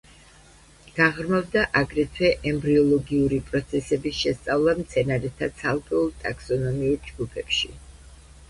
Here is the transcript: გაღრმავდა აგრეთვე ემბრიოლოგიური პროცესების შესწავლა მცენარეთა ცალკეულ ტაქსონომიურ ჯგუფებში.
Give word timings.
გაღრმავდა 0.99 1.61
აგრეთვე 1.81 2.31
ემბრიოლოგიური 2.51 3.39
პროცესების 3.51 4.17
შესწავლა 4.23 4.75
მცენარეთა 4.81 5.51
ცალკეულ 5.61 6.11
ტაქსონომიურ 6.25 7.05
ჯგუფებში. 7.13 7.71